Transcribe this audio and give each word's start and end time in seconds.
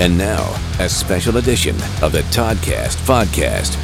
And 0.00 0.16
now, 0.16 0.58
a 0.78 0.88
special 0.88 1.36
edition 1.36 1.76
of 2.02 2.12
the 2.12 2.22
Toddcast 2.32 2.96
Podcast. 3.04 3.76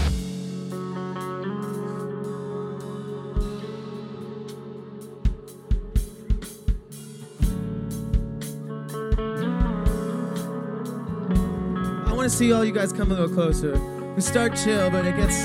I 12.06 12.12
want 12.14 12.22
to 12.22 12.30
see 12.30 12.50
all 12.50 12.64
you 12.64 12.72
guys 12.72 12.94
come 12.94 13.10
a 13.10 13.14
little 13.14 13.28
closer. 13.28 13.78
We 14.14 14.22
start 14.22 14.56
chill, 14.56 14.88
but 14.88 15.04
it 15.04 15.16
gets 15.16 15.44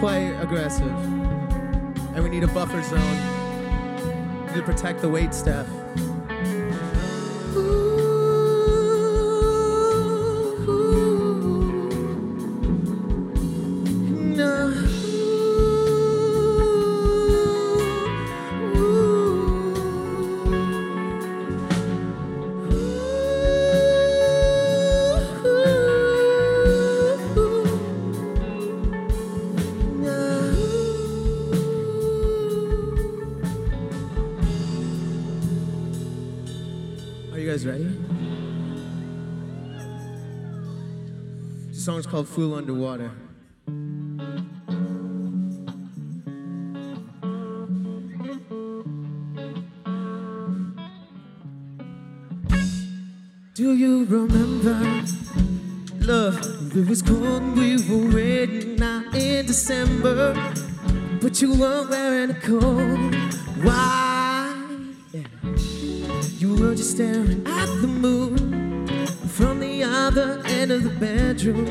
quite 0.00 0.36
aggressive. 0.42 0.90
And 2.16 2.24
we 2.24 2.28
need 2.28 2.42
a 2.42 2.48
buffer 2.48 2.82
zone 2.82 4.52
to 4.52 4.62
protect 4.64 5.00
the 5.00 5.08
wait 5.08 5.32
staff. 5.32 5.68
called 42.12 42.28
Fool 42.28 42.54
Underwater. 42.54 43.10
Do 53.54 53.72
you 53.72 54.04
remember? 54.04 55.06
Love, 56.00 56.76
it 56.76 56.86
was 56.86 57.00
cold, 57.00 57.56
we 57.56 57.76
were 57.88 58.14
waiting 58.14 58.82
out 58.82 59.14
in 59.14 59.46
December. 59.46 60.34
But 61.22 61.40
you 61.40 61.54
weren't 61.58 61.88
wearing 61.88 62.30
a 62.32 62.34
coat. 62.34 63.14
Why? 63.62 64.54
You 66.36 66.56
were 66.56 66.74
just 66.74 66.90
staring 66.90 67.46
at 67.46 67.80
the 67.80 67.88
moon 67.88 69.06
from 69.28 69.60
the 69.60 69.82
other 69.82 70.41
of 70.70 70.84
the 70.84 70.90
bedroom. 70.90 71.66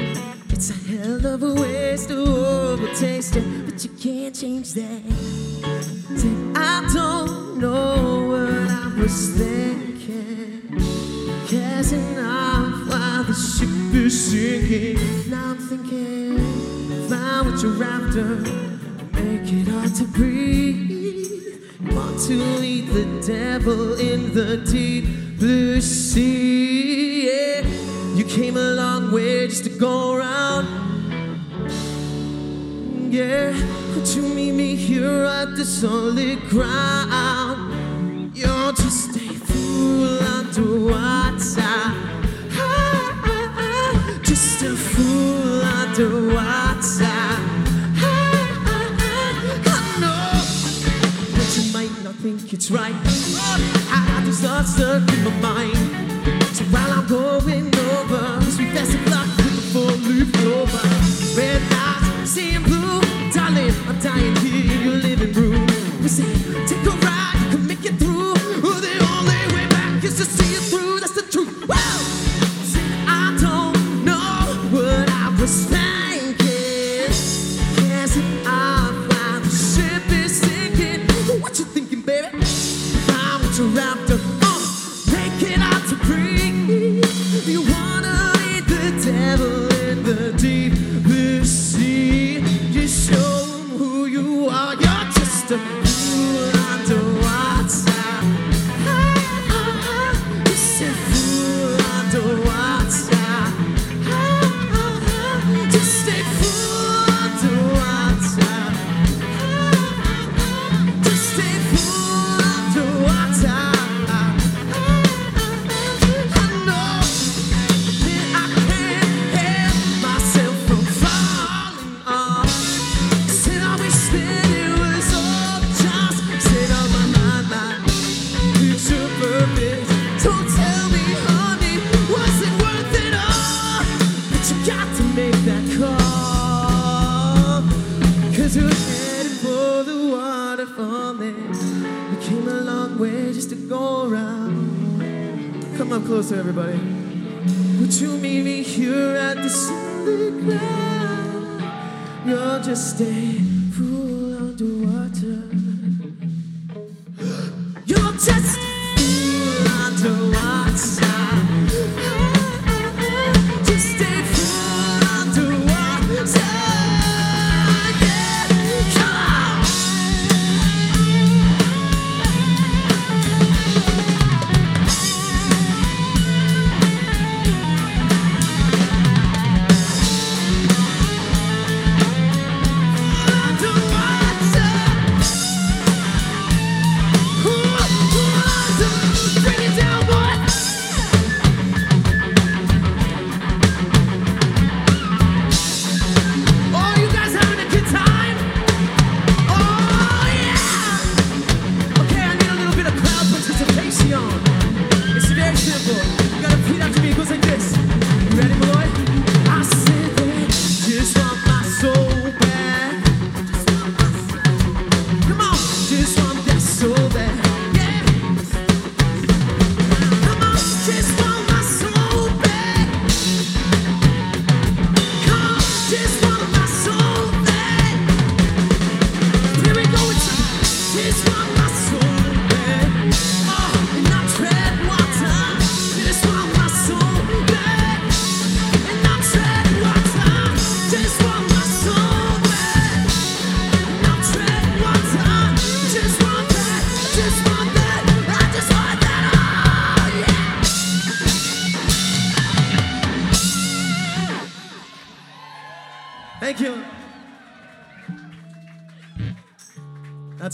It's 0.50 0.70
a 0.70 0.74
hell 0.74 1.26
of 1.26 1.44
a 1.44 1.54
waste 1.54 2.10
to 2.10 2.18
overtaste 2.18 3.38
it, 3.38 3.66
but 3.66 3.84
you 3.84 3.90
can't 3.92 4.36
change 4.36 4.74
that. 4.74 5.02
Say, 6.18 6.34
I 6.56 6.90
don't 6.94 7.60
know 7.60 8.28
what 8.28 8.70
I 8.70 8.92
was 9.00 9.30
thinking. 9.38 10.78
Casting 11.48 12.20
off 12.20 12.90
while 12.90 13.24
the 13.24 13.34
ship 13.34 13.96
is 13.96 14.32
sinking. 14.32 15.30
Now 15.32 15.52
I'm 15.52 15.58
thinking, 15.58 17.08
find 17.08 17.46
what 17.48 17.62
you're 17.64 17.84
after. 17.84 18.36
Make 19.14 19.54
it 19.54 19.68
hard 19.70 19.96
to 19.96 20.04
breathe. 20.04 20.92
Want 21.92 22.20
to 22.28 22.34
lead 22.34 22.88
the 22.90 23.06
devil 23.26 23.94
in 24.00 24.34
the 24.34 24.58
deep. 24.58 24.91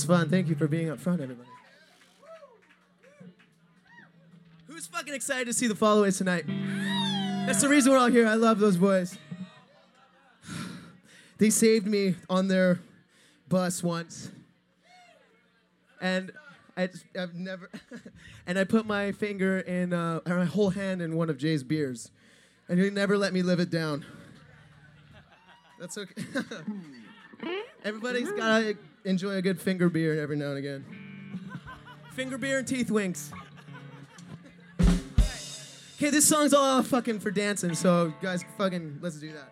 Fun. 0.07 0.30
Thank 0.30 0.48
you 0.48 0.56
for 0.56 0.68
being 0.68 0.89
up 0.89 1.00
front, 1.00 1.21
everybody. 1.21 1.50
Who's 4.68 4.88
fucking 4.88 5.13
excited 5.13 5.45
to 5.48 5.54
see 5.54 5.68
the 5.68 5.75
followaways 5.75 6.18
tonight? 6.18 6.45
That's 7.45 7.62
the 7.62 7.69
reason 7.69 7.92
we're 7.92 7.98
all 7.98 8.07
here. 8.07 8.25
I 8.25 8.36
love 8.36 8.59
those 8.59 8.77
boys. 8.77 9.18
They 11.39 11.51
saved 11.51 11.86
me 11.86 12.15
on 12.31 12.48
their 12.48 12.80
bus 13.48 13.83
once. 13.83 14.31
And 16.01 16.31
I, 16.75 16.89
have 17.13 17.36
never, 17.36 17.69
and 18.48 18.57
I 18.57 18.63
put 18.63 18.88
my 18.88 19.12
finger 19.12 19.59
in, 19.59 19.94
uh, 19.94 20.21
or 20.25 20.38
my 20.38 20.45
whole 20.45 20.71
hand 20.71 21.00
in 21.00 21.15
one 21.15 21.30
of 21.30 21.38
Jay's 21.38 21.63
beers. 21.63 22.09
And 22.68 22.80
he 22.80 22.89
never 22.89 23.19
let 23.19 23.33
me 23.33 23.44
live 23.44 23.59
it 23.59 23.69
down. 23.69 24.04
That's 25.80 25.95
okay. 25.95 26.24
Everybody's 27.83 28.31
gotta 28.31 28.77
enjoy 29.07 29.36
a 29.36 29.42
good 29.42 29.59
finger 29.59 29.89
beer 29.89 30.21
every 30.21 30.36
now 30.36 30.50
and 30.50 30.57
again. 30.57 30.86
finger 32.12 32.38
beer 32.38 32.59
and 32.59 32.68
teeth 32.68 32.92
winks. 32.92 33.31
Okay, 34.80 36.12
this 36.12 36.27
song's 36.27 36.54
all 36.54 36.83
fucking 36.83 37.19
for 37.19 37.31
dancing, 37.31 37.74
so 37.74 38.13
guys, 38.21 38.44
fucking, 38.57 39.00
let's 39.01 39.15
do 39.19 39.31
that. 39.33 39.51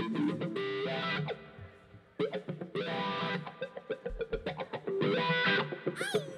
Ooh, 0.00 0.54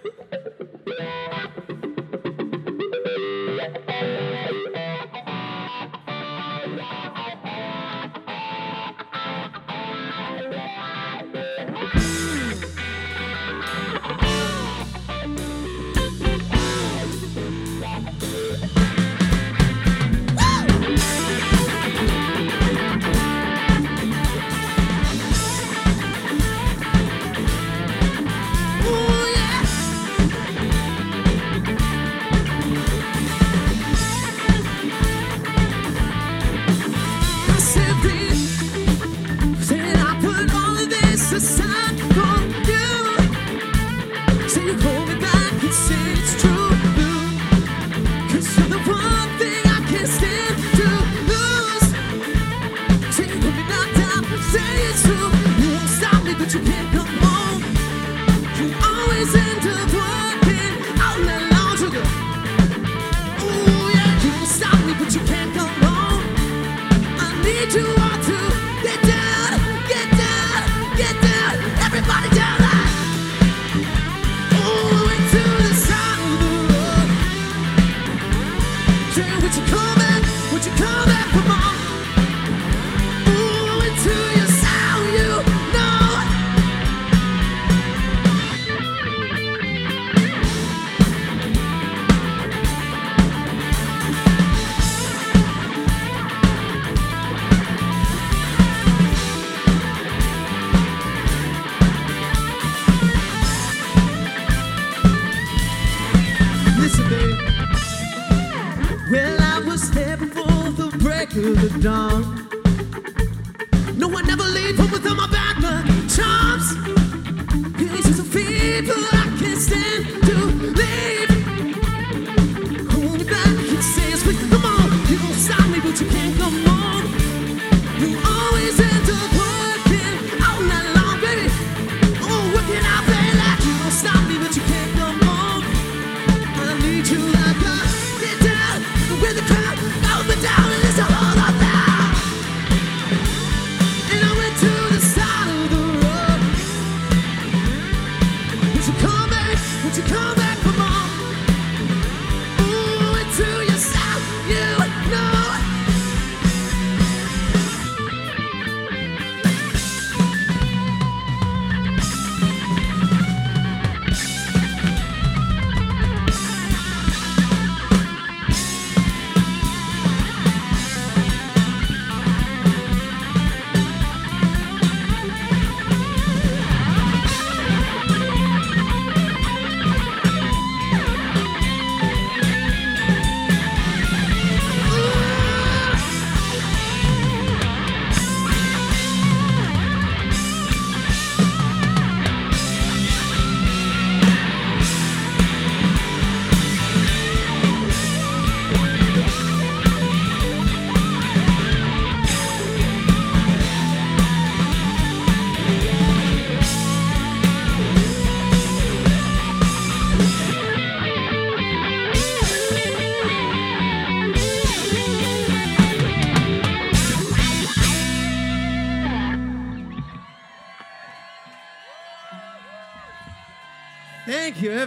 to 67.70 67.99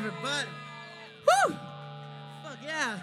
everybody. 0.06 0.50
Woo! 1.26 1.56
Fuck 2.44 2.58
yeah. 2.62 3.00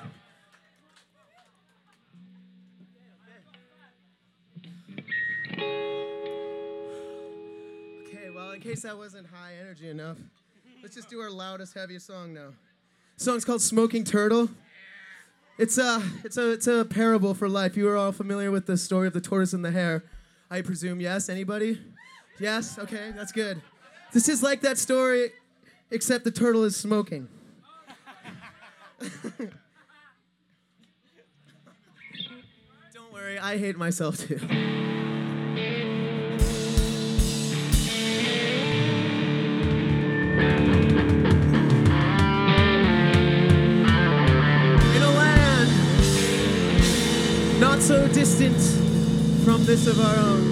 Okay, 8.06 8.30
well, 8.34 8.50
in 8.50 8.60
case 8.60 8.82
that 8.82 8.98
wasn't 8.98 9.26
high 9.28 9.52
energy 9.58 9.88
enough, 9.88 10.18
let's 10.82 10.94
just 10.94 11.08
do 11.08 11.20
our 11.20 11.30
loudest, 11.30 11.72
heaviest 11.72 12.06
song 12.06 12.34
now. 12.34 12.48
The 13.16 13.24
song's 13.24 13.46
called 13.46 13.62
Smoking 13.62 14.04
Turtle. 14.04 14.50
It's 15.56 15.78
a, 15.78 16.02
it's, 16.22 16.36
a, 16.36 16.52
it's 16.52 16.66
a 16.66 16.84
parable 16.84 17.32
for 17.32 17.48
life. 17.48 17.78
You 17.78 17.88
are 17.88 17.96
all 17.96 18.12
familiar 18.12 18.50
with 18.50 18.66
the 18.66 18.76
story 18.76 19.06
of 19.06 19.14
the 19.14 19.22
tortoise 19.22 19.54
and 19.54 19.64
the 19.64 19.70
hare, 19.70 20.04
I 20.50 20.60
presume. 20.60 21.00
Yes? 21.00 21.30
Anybody? 21.30 21.80
Yes? 22.38 22.78
Okay, 22.78 23.12
that's 23.16 23.32
good. 23.32 23.62
This 24.12 24.28
is 24.28 24.42
like 24.42 24.60
that 24.62 24.76
story 24.76 25.30
except 25.90 26.24
the 26.24 26.30
turtle 26.30 26.64
is 26.64 26.76
smoking. 26.76 27.28
Don't 32.92 33.12
worry, 33.12 33.38
I 33.38 33.58
hate 33.58 33.76
myself 33.76 34.18
too. 34.18 34.38
not 47.60 47.82
so 47.82 48.08
distant 48.08 48.56
from 49.44 49.64
this 49.64 49.86
of 49.86 50.00
our 50.00 50.16
own. 50.16 50.49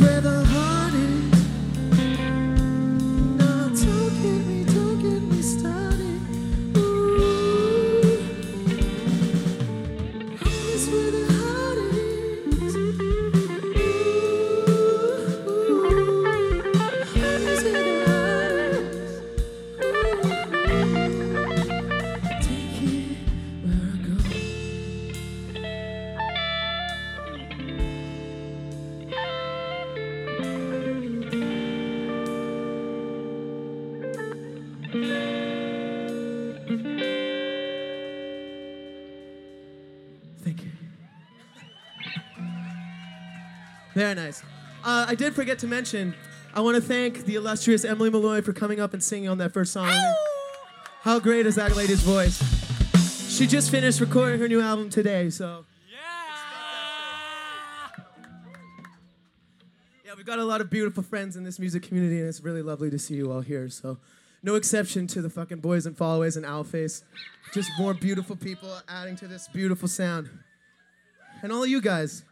this 0.00 0.08
rhythm 0.08 0.49
Very 44.14 44.26
nice. 44.26 44.42
Uh, 44.82 45.06
I 45.06 45.14
did 45.14 45.36
forget 45.36 45.60
to 45.60 45.68
mention, 45.68 46.16
I 46.52 46.62
want 46.62 46.74
to 46.74 46.80
thank 46.80 47.26
the 47.26 47.36
illustrious 47.36 47.84
Emily 47.84 48.10
Malloy 48.10 48.42
for 48.42 48.52
coming 48.52 48.80
up 48.80 48.92
and 48.92 49.00
singing 49.00 49.28
on 49.28 49.38
that 49.38 49.52
first 49.52 49.72
song. 49.72 49.86
Ow! 49.88 50.14
How 51.02 51.20
great 51.20 51.46
is 51.46 51.54
that 51.54 51.76
lady's 51.76 52.00
voice? 52.00 52.42
She 53.30 53.46
just 53.46 53.70
finished 53.70 54.00
recording 54.00 54.40
her 54.40 54.48
new 54.48 54.60
album 54.60 54.90
today, 54.90 55.30
so. 55.30 55.64
Yeah! 55.88 55.98
Yeah, 60.04 60.12
we've 60.16 60.26
got 60.26 60.40
a 60.40 60.44
lot 60.44 60.60
of 60.60 60.70
beautiful 60.70 61.04
friends 61.04 61.36
in 61.36 61.44
this 61.44 61.60
music 61.60 61.84
community, 61.84 62.18
and 62.18 62.28
it's 62.28 62.40
really 62.40 62.62
lovely 62.62 62.90
to 62.90 62.98
see 62.98 63.14
you 63.14 63.30
all 63.30 63.42
here, 63.42 63.68
so. 63.68 63.98
No 64.42 64.56
exception 64.56 65.06
to 65.06 65.22
the 65.22 65.30
fucking 65.30 65.60
boys 65.60 65.86
and 65.86 65.96
followaways 65.96 66.36
and 66.36 66.44
Owlface. 66.44 67.04
Just 67.54 67.70
more 67.78 67.94
beautiful 67.94 68.34
people 68.34 68.76
adding 68.88 69.14
to 69.16 69.28
this 69.28 69.46
beautiful 69.46 69.86
sound. 69.86 70.30
And 71.42 71.52
all 71.52 71.62
of 71.62 71.68
you 71.68 71.80
guys, 71.80 72.24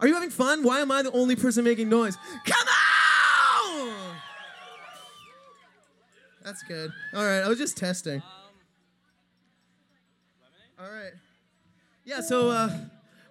are 0.00 0.08
you 0.08 0.14
having 0.14 0.30
fun? 0.30 0.62
Why 0.62 0.80
am 0.80 0.90
I 0.90 1.02
the 1.02 1.12
only 1.12 1.36
person 1.36 1.62
making 1.64 1.88
noise? 1.88 2.16
Come 2.46 2.66
on! 2.68 2.80
That's 6.42 6.62
good. 6.62 6.90
All 7.14 7.24
right, 7.24 7.40
I 7.40 7.48
was 7.48 7.58
just 7.58 7.76
testing. 7.76 8.22
All 10.78 10.90
right. 10.90 11.12
Yeah, 12.04 12.22
so 12.22 12.48
uh, 12.48 12.70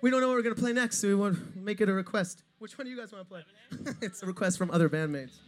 we 0.01 0.11
don't 0.11 0.21
know 0.21 0.27
what 0.27 0.35
we're 0.35 0.43
going 0.43 0.55
to 0.55 0.61
play 0.61 0.73
next, 0.73 0.99
so 0.99 1.07
we 1.07 1.15
want 1.15 1.35
to 1.35 1.59
make 1.59 1.81
it 1.81 1.89
a 1.89 1.93
request. 1.93 2.43
Which 2.59 2.77
one 2.77 2.85
do 2.85 2.91
you 2.91 2.97
guys 2.97 3.11
want 3.11 3.27
to 3.27 3.29
play? 3.29 3.95
it's 4.01 4.21
a 4.21 4.27
request 4.27 4.57
from 4.57 4.69
other 4.69 4.89
bandmates. 4.89 5.39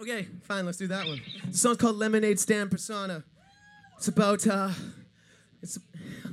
Okay, 0.00 0.28
fine, 0.42 0.66
let's 0.66 0.78
do 0.78 0.86
that 0.88 1.06
one. 1.06 1.20
The 1.50 1.56
song's 1.56 1.78
called 1.78 1.96
Lemonade 1.96 2.38
Stand 2.38 2.70
Persona. 2.70 3.24
It's 3.96 4.06
about, 4.06 4.46
uh, 4.46 4.70
it's, 5.60 5.78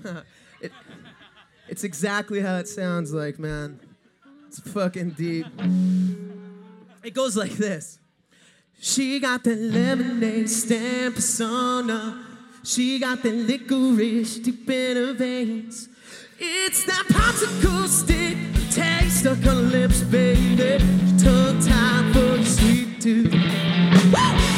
it, 0.61 0.71
it's 1.67 1.83
exactly 1.83 2.41
how 2.41 2.57
it 2.57 2.67
sounds 2.67 3.13
like, 3.13 3.39
man. 3.39 3.79
It's 4.47 4.59
fucking 4.59 5.11
deep. 5.11 5.47
It 7.03 7.13
goes 7.13 7.35
like 7.35 7.53
this. 7.53 7.99
She 8.79 9.19
got 9.19 9.43
the 9.43 9.55
lemonade 9.55 10.49
stand 10.49 11.15
persona. 11.15 12.25
She 12.63 12.99
got 12.99 13.23
the 13.23 13.31
licorice 13.31 14.37
deep 14.39 14.69
in 14.69 14.97
her 14.97 15.13
veins. 15.13 15.89
It's 16.39 16.83
that 16.85 17.05
popsicle 17.09 17.87
stick 17.87 18.37
taste 18.71 19.19
stuck 19.19 19.37
on 19.39 19.43
her 19.43 19.53
lips, 19.53 20.01
baby. 20.01 20.83
Tongue 21.17 21.59
tied 21.59 22.13
for 22.13 22.37
the 22.37 22.45
sweet 22.45 23.01
tooth. 23.01 24.54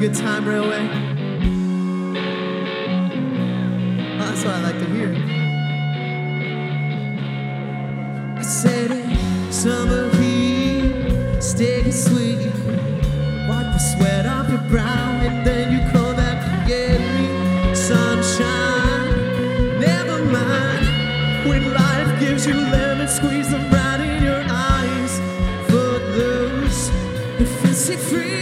Good 0.00 0.14
time, 0.14 0.48
Railway? 0.48 0.88
Oh, 2.08 2.16
uh, 4.18 4.30
that's 4.30 4.42
what 4.42 4.54
I 4.54 4.60
like 4.62 4.78
to 4.78 4.86
hear. 4.86 5.14
I 8.38 8.40
said 8.40 8.92
it, 8.92 9.52
summer 9.52 10.08
heat, 10.16 11.42
sticky 11.42 11.90
sweet. 11.90 12.38
Wipe 13.46 13.72
the 13.74 13.78
sweat 13.78 14.24
off 14.24 14.48
your 14.48 14.62
brow, 14.70 15.20
and 15.20 15.46
then 15.46 15.70
you 15.70 15.80
call 15.92 16.14
that 16.14 16.44
spaghetti. 16.46 17.74
Sunshine, 17.74 19.10
never 19.80 20.24
mind. 20.24 21.46
When 21.46 21.74
life 21.74 22.18
gives 22.18 22.46
you 22.46 22.54
lemon, 22.54 23.06
squeeze 23.06 23.50
them 23.50 23.70
right 23.70 24.00
in 24.00 24.22
your 24.22 24.42
eyes. 24.48 25.20
Footloose, 25.68 26.88
and 27.38 27.46
fancy 27.46 27.96
free. 27.96 28.39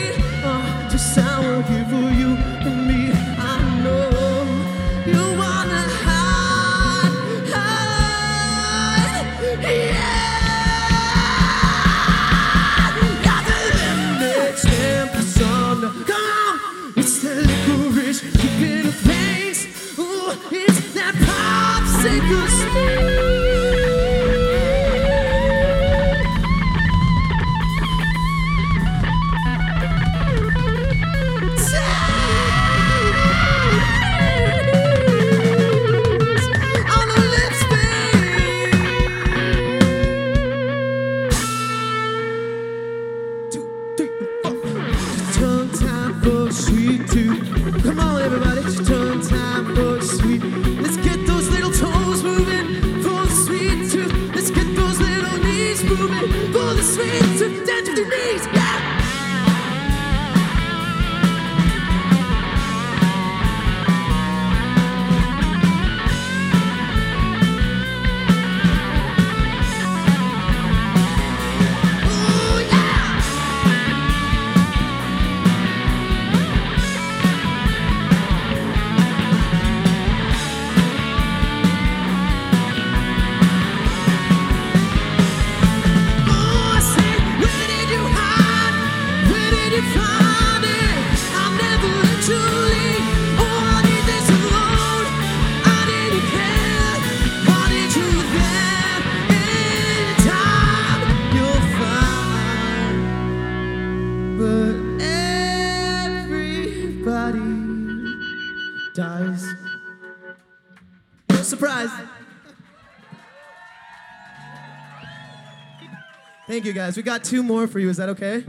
Thank 116.59 116.67
you, 116.67 116.73
guys. 116.73 116.97
We 116.97 117.05
got 117.05 117.23
two 117.23 117.45
more 117.45 117.69
for 117.69 117.79
you. 117.79 117.89
Is 117.89 117.99
that 117.99 118.09
okay? 118.09 118.45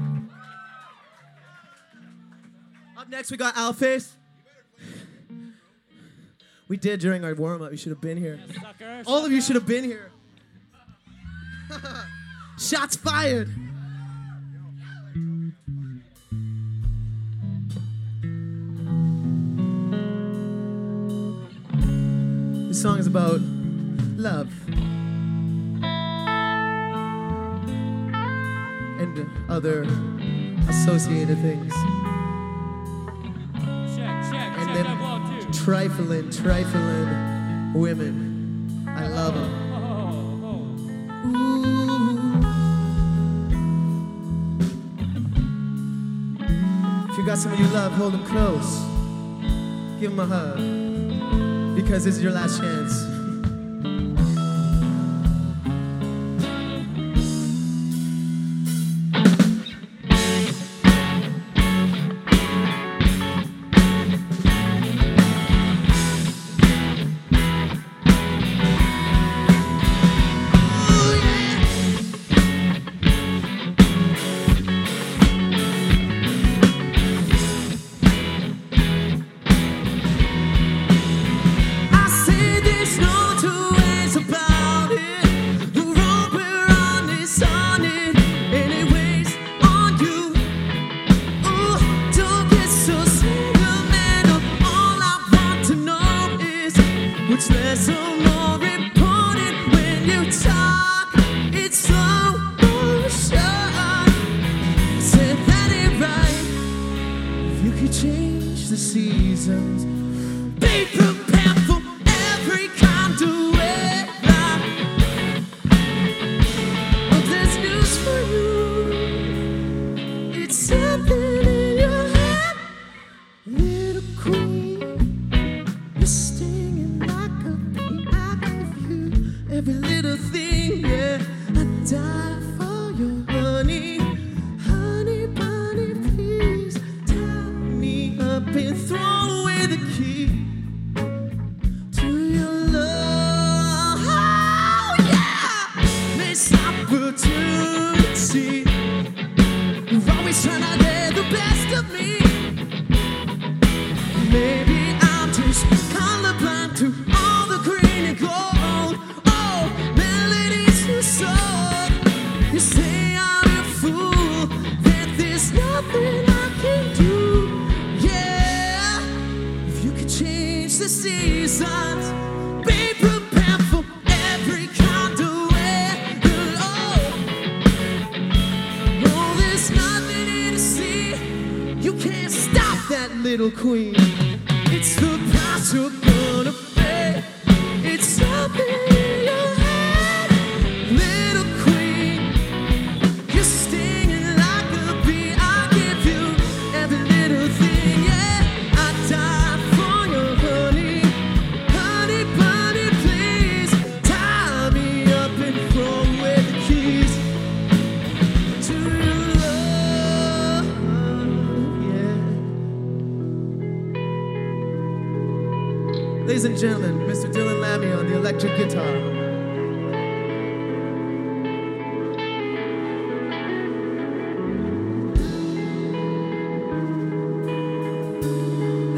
Up 2.97 3.07
next, 3.07 3.29
we 3.29 3.37
got 3.37 3.53
Owlface. 3.53 4.13
We 6.67 6.75
did 6.75 7.01
during 7.01 7.23
our 7.23 7.35
warm 7.35 7.61
up. 7.61 7.69
You 7.69 7.77
should 7.77 7.91
have 7.91 8.01
been 8.01 8.17
here. 8.17 8.39
All 9.05 9.23
of 9.23 9.31
you 9.31 9.43
should 9.43 9.53
have 9.53 9.67
been 9.67 9.83
here. 9.83 10.09
Shots 12.57 12.95
fired. 12.95 13.47
This 22.69 22.81
song 22.81 22.97
is 22.97 23.05
about 23.05 23.39
love. 24.17 24.51
other 29.49 29.83
associated 30.69 31.37
things. 31.39 31.73
Check, 33.95 34.31
check, 34.31 34.57
and 34.57 34.75
check 34.75 34.85
then 34.85 35.51
trifling, 35.51 36.29
trifling 36.29 37.73
women. 37.73 38.85
I 38.87 39.07
love 39.07 39.33
them. 39.33 39.65
If 47.09 47.17
you 47.17 47.25
got 47.25 47.37
someone 47.37 47.59
you 47.59 47.67
love, 47.69 47.91
hold 47.93 48.13
them 48.13 48.25
close. 48.25 48.79
Give 49.99 50.15
them 50.15 50.19
a 50.19 50.25
hug. 50.25 51.75
Because 51.75 52.05
it's 52.05 52.19
your 52.19 52.31
last 52.31 52.59
chance. 52.59 53.08
seasons 109.49 109.88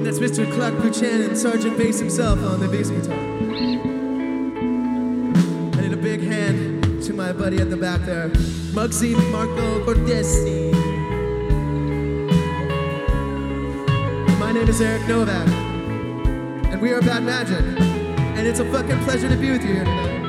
And 0.02 0.08
that's 0.08 0.18
Mr. 0.18 0.52
Clark 0.52 0.82
Buchanan, 0.82 1.36
Sergeant 1.36 1.78
Bass 1.78 2.00
himself 2.00 2.40
on 2.40 2.60
the 2.60 2.68
bass 2.68 2.90
guitar. 2.90 3.14
I 5.78 5.82
need 5.82 5.94
a 5.94 5.96
big 5.96 6.24
hand 6.24 7.04
to 7.04 7.14
my 7.14 7.32
buddy 7.32 7.58
at 7.60 7.70
the 7.70 7.78
back 7.78 8.02
there, 8.08 8.30
Mugsy 8.74 9.14
Marco 9.32 9.86
Cortesi. 9.86 10.74
My 14.40 14.52
name 14.52 14.68
is 14.68 14.82
Eric 14.82 15.08
Novak, 15.08 15.48
and 16.72 16.82
we 16.82 16.94
are 16.94 17.02
Bad 17.02 17.22
Magic, 17.22 17.62
and 17.62 18.48
it's 18.48 18.60
a 18.60 18.66
fucking 18.72 18.98
pleasure 19.04 19.30
to 19.30 19.36
be 19.36 19.52
with 19.52 19.62
you 19.62 19.76
here 19.76 19.84
tonight. 19.84 20.21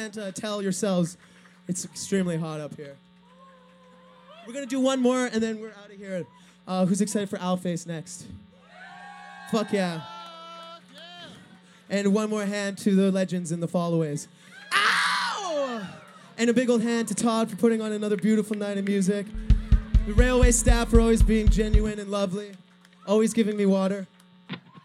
Can't 0.00 0.16
uh, 0.16 0.32
tell 0.32 0.62
yourselves, 0.62 1.18
it's 1.68 1.84
extremely 1.84 2.38
hot 2.38 2.58
up 2.58 2.74
here. 2.74 2.96
We're 4.46 4.54
gonna 4.54 4.64
do 4.64 4.80
one 4.80 4.98
more 4.98 5.26
and 5.26 5.42
then 5.42 5.60
we're 5.60 5.72
out 5.72 5.92
of 5.92 5.98
here. 5.98 6.24
Uh, 6.66 6.86
who's 6.86 7.02
excited 7.02 7.28
for 7.28 7.36
Owlface 7.36 7.86
next? 7.86 8.24
Fuck 9.52 9.74
yeah. 9.74 10.00
And 11.90 12.14
one 12.14 12.30
more 12.30 12.46
hand 12.46 12.78
to 12.78 12.94
the 12.94 13.12
legends 13.12 13.52
and 13.52 13.62
the 13.62 13.68
followaways. 13.68 14.26
Ow! 14.72 15.86
And 16.38 16.48
a 16.48 16.54
big 16.54 16.70
old 16.70 16.80
hand 16.80 17.08
to 17.08 17.14
Todd 17.14 17.50
for 17.50 17.56
putting 17.56 17.82
on 17.82 17.92
another 17.92 18.16
beautiful 18.16 18.56
night 18.56 18.78
of 18.78 18.86
music. 18.86 19.26
The 20.06 20.14
railway 20.14 20.52
staff 20.52 20.88
for 20.88 21.00
always 21.00 21.22
being 21.22 21.48
genuine 21.48 21.98
and 21.98 22.10
lovely, 22.10 22.52
always 23.06 23.34
giving 23.34 23.56
me 23.56 23.66
water. 23.66 24.06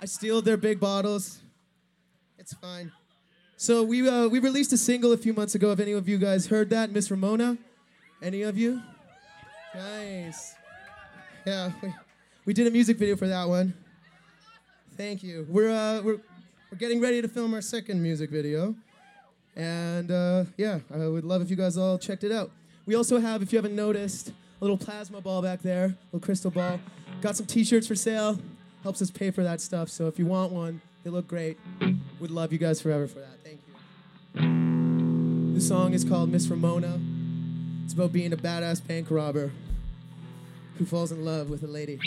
I 0.01 0.06
steal 0.08 0.41
their 0.41 0.58
big 0.58 0.82
bottles. 0.82 1.39
It's 2.38 2.54
fine. 2.54 2.91
So 3.58 3.84
we 3.84 4.08
uh, 4.08 4.28
we 4.28 4.39
released 4.39 4.74
a 4.74 4.78
single 4.78 5.13
a 5.13 5.18
few 5.18 5.34
months 5.34 5.56
ago. 5.56 5.70
Have 5.70 5.80
any 5.80 5.94
of 5.94 6.10
you 6.10 6.18
guys 6.18 6.48
heard 6.48 6.70
that, 6.72 6.91
Miss 6.91 7.10
Ramona? 7.10 7.58
Any 8.22 8.41
of 8.41 8.58
you? 8.58 8.82
Nice. 9.74 10.56
Yeah, 11.46 11.72
we, 11.82 11.94
we 12.46 12.54
did 12.54 12.68
a 12.68 12.72
music 12.72 12.98
video 12.98 13.15
for 13.15 13.28
that 13.28 13.48
one. 13.48 13.74
Thank 14.98 15.24
you. 15.24 15.48
We're 15.50 15.72
uh, 15.72 16.02
we're 16.02 16.20
we're 16.70 16.78
getting 16.78 17.00
ready 17.00 17.22
to 17.22 17.30
film 17.30 17.54
our 17.54 17.62
second 17.62 18.04
music 18.04 18.30
video, 18.30 18.76
and 19.56 20.12
uh, 20.12 20.44
yeah, 20.58 20.80
I 20.94 21.08
would 21.08 21.24
love 21.24 21.41
if 21.41 21.50
you 21.50 21.56
guys 21.56 21.78
all 21.78 21.98
checked 21.98 22.26
it 22.26 22.34
out. 22.34 22.52
We 22.86 22.96
also 22.96 23.20
have, 23.20 23.41
if 23.41 23.54
you 23.54 23.58
haven't 23.58 23.76
noticed, 23.76 24.30
a 24.30 24.34
little 24.60 24.78
plasma 24.78 25.22
ball 25.22 25.41
back 25.41 25.62
there, 25.62 25.86
a 25.86 25.96
little 26.12 26.20
crystal 26.20 26.52
ball. 26.52 26.80
Got 27.22 27.38
some 27.38 27.46
T-shirts 27.46 27.88
for 27.88 27.96
sale. 27.96 28.38
Helps 28.84 29.02
us 29.02 29.10
pay 29.10 29.32
for 29.32 29.44
that 29.44 29.62
stuff. 29.62 29.89
So 29.89 30.08
if 30.08 30.20
you 30.20 30.26
want 30.26 30.52
one, 30.52 30.82
they 31.06 31.12
look 31.12 31.28
great. 31.28 31.60
Would 32.20 32.32
love 32.32 32.52
you 32.52 32.58
guys 32.58 32.82
forever 32.82 33.06
for 33.06 33.20
that. 33.20 33.38
Thank 33.44 33.62
you. 34.34 35.54
The 35.54 35.62
song 35.62 35.94
is 35.94 36.04
called 36.04 36.32
Miss 36.32 36.48
Ramona. 36.48 37.00
It's 37.84 37.94
about 37.94 38.12
being 38.12 38.34
a 38.34 38.38
badass 38.38 38.86
bank 38.86 39.12
robber 39.12 39.52
who 40.80 40.86
falls 40.86 41.12
in 41.12 41.24
love 41.24 41.52
with 41.52 41.62
a 41.62 41.68
lady. 41.68 42.00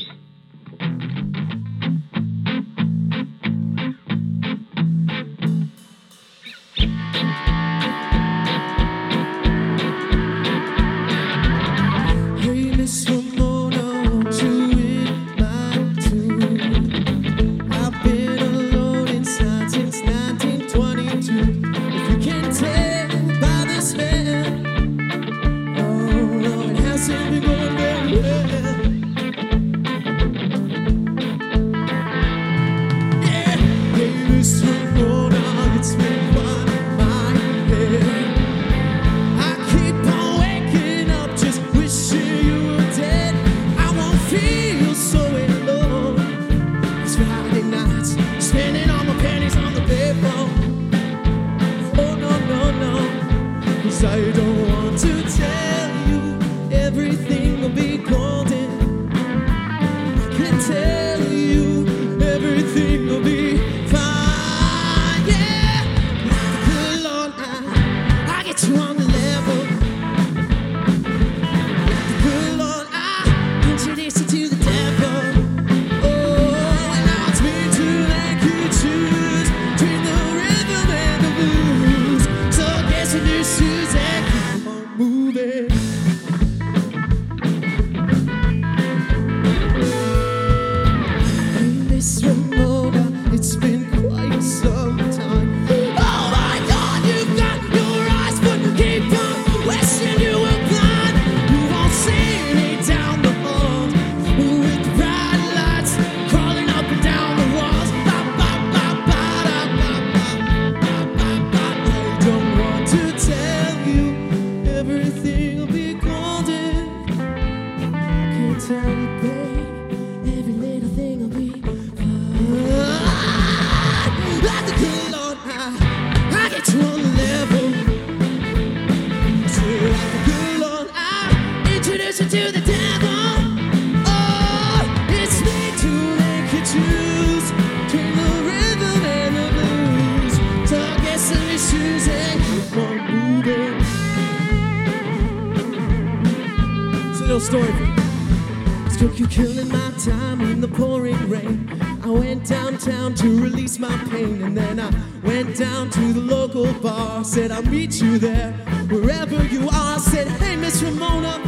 Little 147.38 147.60
story. 147.60 148.98
Took 148.98 149.20
you 149.20 149.28
killing 149.28 149.68
my 149.68 149.92
time 150.04 150.40
in 150.40 150.60
the 150.60 150.66
pouring 150.66 151.30
rain. 151.30 151.70
I 152.02 152.10
went 152.10 152.48
downtown 152.48 153.14
to 153.14 153.40
release 153.40 153.78
my 153.78 153.96
pain, 154.10 154.42
and 154.42 154.56
then 154.56 154.80
I 154.80 154.90
went 155.22 155.56
down 155.56 155.88
to 155.90 156.12
the 156.12 156.20
local 156.20 156.72
bar. 156.80 157.22
Said 157.22 157.52
I'll 157.52 157.62
meet 157.62 158.02
you 158.02 158.18
there, 158.18 158.50
wherever 158.90 159.40
you 159.44 159.68
are. 159.68 160.00
Said, 160.00 160.26
Hey, 160.26 160.56
Miss 160.56 160.82
Ramona, 160.82 161.40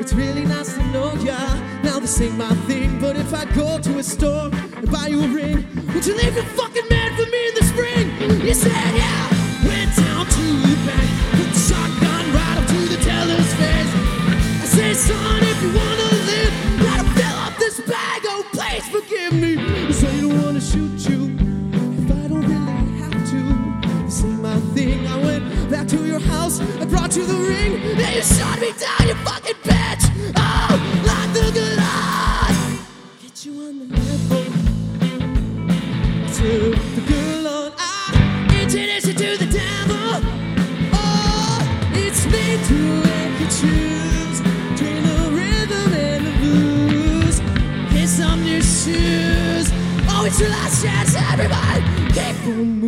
it's 0.00 0.14
really 0.14 0.46
nice 0.46 0.72
to 0.72 0.82
know 0.86 1.12
ya. 1.16 1.36
Now 1.82 1.98
this 2.00 2.18
ain't 2.22 2.38
my 2.38 2.54
thing, 2.66 2.98
but 2.98 3.14
if 3.16 3.34
I 3.34 3.44
go 3.54 3.78
to 3.78 3.98
a 3.98 4.02
store 4.02 4.48
and 4.76 4.90
buy 4.90 5.08
you 5.08 5.22
a 5.22 5.28
ring, 5.28 5.68
would 5.92 6.06
you 6.06 6.16
leave 6.16 6.34
your 6.34 6.46
fucking 6.56 6.88
man 6.88 7.14
for 7.14 7.28
me 7.30 7.48
in 7.48 7.54
the 7.56 7.64
spring? 7.64 8.40
You 8.40 8.54
said, 8.54 8.72
Yeah. 8.96 9.33
Son, 15.06 15.42
if 15.42 15.62
you 15.62 15.68
wanna 15.68 16.08
live, 16.30 16.54
gotta 16.80 17.04
fill 17.10 17.36
up 17.46 17.54
this 17.58 17.78
bag. 17.82 18.22
Oh, 18.24 18.42
please 18.52 18.88
forgive 18.88 19.32
me. 19.34 19.52
You 19.86 19.92
say 19.92 20.16
you 20.16 20.30
don't 20.30 20.42
wanna 20.42 20.60
shoot 20.62 20.98
you 21.10 21.20
if 22.00 22.10
I 22.10 22.28
don't 22.28 22.40
really 22.40 22.86
have 23.02 23.18
to. 23.32 23.40
This 24.06 24.24
ain't 24.24 24.40
my 24.40 24.58
thing. 24.74 25.06
I 25.06 25.16
went 25.22 25.70
back 25.70 25.86
to 25.88 26.06
your 26.06 26.20
house, 26.20 26.58
I 26.80 26.86
brought 26.86 27.14
you 27.16 27.26
the 27.26 27.34
ring, 27.34 27.74
and 27.74 28.14
you 28.16 28.22
shot 28.22 28.58
me 28.60 28.72
down, 28.80 29.08
you 29.08 29.14
fucking 29.28 29.60
bitch. 29.68 30.04
Oh, 30.36 30.72
like 31.04 31.30
the 31.34 31.52
good 31.52 31.76
Lord. 31.84 32.56
Get 33.20 33.44
you 33.44 33.52
on 33.66 33.74
the 33.80 33.86
level. 33.94 34.44
To 36.36 36.48
the 36.96 37.02
good 37.08 37.13
It's 50.36 50.42
last 50.42 50.82
chance, 50.82 51.14
everybody. 51.14 51.80
Keep 52.12 52.83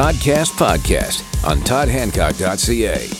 Toddcast 0.00 0.52
Podcast 0.56 1.44
on 1.44 1.58
toddhancock.ca. 1.58 3.19